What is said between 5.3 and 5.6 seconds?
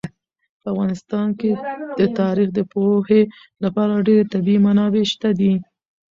دي.